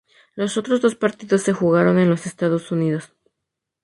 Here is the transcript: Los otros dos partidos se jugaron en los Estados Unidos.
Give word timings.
Los 0.33 0.57
otros 0.57 0.81
dos 0.81 0.95
partidos 0.95 1.43
se 1.43 1.53
jugaron 1.53 1.99
en 1.99 2.09
los 2.09 2.25
Estados 2.25 2.71
Unidos. 2.71 3.13